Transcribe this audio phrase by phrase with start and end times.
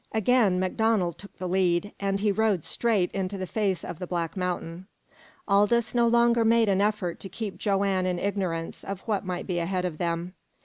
[0.13, 4.35] Again MacDonald took the lead, and he rode straight into the face of the black
[4.35, 4.87] mountain.
[5.47, 9.59] Aldous no longer made an effort to keep Joanne in ignorance of what might be
[9.59, 10.33] ahead of them.